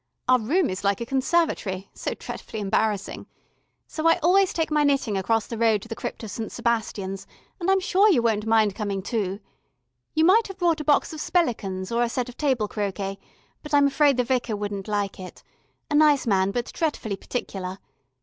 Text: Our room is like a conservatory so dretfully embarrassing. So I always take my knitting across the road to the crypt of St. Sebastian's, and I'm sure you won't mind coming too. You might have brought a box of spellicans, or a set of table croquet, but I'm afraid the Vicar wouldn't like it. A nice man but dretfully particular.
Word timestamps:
Our 0.27 0.39
room 0.39 0.67
is 0.71 0.83
like 0.83 0.99
a 0.99 1.05
conservatory 1.05 1.91
so 1.93 2.15
dretfully 2.15 2.59
embarrassing. 2.59 3.27
So 3.85 4.07
I 4.07 4.17
always 4.23 4.51
take 4.51 4.71
my 4.71 4.83
knitting 4.83 5.15
across 5.15 5.45
the 5.45 5.59
road 5.59 5.83
to 5.83 5.87
the 5.87 5.95
crypt 5.95 6.23
of 6.23 6.31
St. 6.31 6.51
Sebastian's, 6.51 7.27
and 7.59 7.69
I'm 7.69 7.79
sure 7.79 8.09
you 8.09 8.23
won't 8.23 8.47
mind 8.47 8.73
coming 8.73 9.03
too. 9.03 9.39
You 10.15 10.25
might 10.25 10.47
have 10.47 10.57
brought 10.57 10.81
a 10.81 10.83
box 10.83 11.13
of 11.13 11.21
spellicans, 11.21 11.91
or 11.91 12.01
a 12.01 12.09
set 12.09 12.29
of 12.29 12.35
table 12.35 12.67
croquet, 12.67 13.19
but 13.61 13.75
I'm 13.75 13.85
afraid 13.85 14.17
the 14.17 14.23
Vicar 14.23 14.55
wouldn't 14.55 14.87
like 14.87 15.19
it. 15.19 15.43
A 15.91 15.93
nice 15.93 16.25
man 16.25 16.49
but 16.49 16.73
dretfully 16.73 17.15
particular. 17.15 17.77